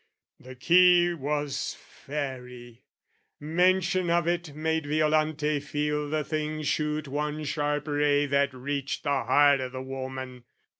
[0.39, 2.81] The key was fairy;
[3.39, 9.11] mention of it made Violante feel the thing shoot one sharp ray That reached the
[9.11, 10.45] heart o' the woman.